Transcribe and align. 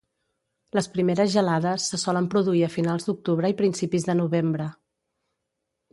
Les 0.77 0.87
primeres 0.95 1.29
gelades 1.33 1.85
se 1.93 1.99
solen 2.05 2.29
produir 2.35 2.63
a 2.69 2.71
finals 2.77 3.07
d'Octubre 3.11 3.53
i 3.55 3.59
principis 3.63 4.09
de 4.11 4.17
Novembre. 4.23 4.71